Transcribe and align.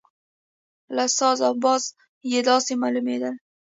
له 0.95 1.05
ساز 1.17 1.39
او 1.47 1.53
بازه 1.63 1.89
یې 2.31 2.39
داسې 2.49 2.73
معلومېدل. 2.81 3.33